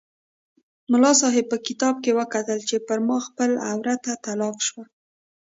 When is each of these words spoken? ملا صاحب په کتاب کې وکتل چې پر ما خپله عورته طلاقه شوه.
ملا 0.91 1.11
صاحب 1.21 1.45
په 1.51 1.57
کتاب 1.67 1.95
کې 2.03 2.11
وکتل 2.19 2.59
چې 2.69 2.75
پر 2.87 2.97
ما 3.07 3.17
خپله 3.27 3.57
عورته 3.71 4.11
طلاقه 4.25 4.61
شوه. 4.67 4.83